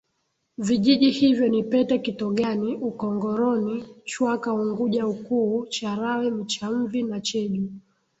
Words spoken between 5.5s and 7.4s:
Charawe Michamvi na